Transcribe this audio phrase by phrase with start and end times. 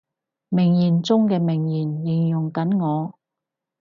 [0.49, 3.13] 名言中嘅名言，形容緊我